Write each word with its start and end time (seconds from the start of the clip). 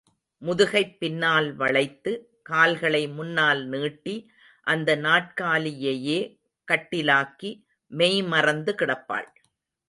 முதுகைப் 0.41 0.99
பின்னால் 0.99 1.55
வளைத்து, 1.55 2.39
கால்களை 2.43 3.07
முன்னால் 3.07 3.65
நீட்டி 3.65 4.31
அந்த 4.61 4.97
நாற்காலியையே 4.97 6.39
கட்டிலாக்கி, 6.71 7.65
மெய்மறந்து 7.87 8.75
கிடப்பாள். 8.77 9.27